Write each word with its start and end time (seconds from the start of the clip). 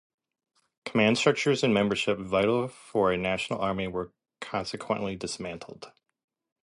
Command 0.83 1.15
structures 1.19 1.63
and 1.63 1.75
membership 1.75 2.17
vital 2.17 2.67
for 2.67 3.11
a 3.11 3.17
national 3.17 3.59
army 3.61 3.87
were 3.87 4.11
consequently 4.39 5.15
dismantled. 5.15 5.91